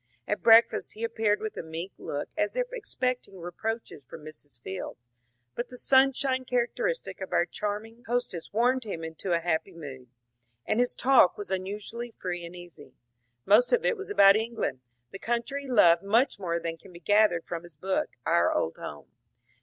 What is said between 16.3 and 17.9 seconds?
more than can be gathered from his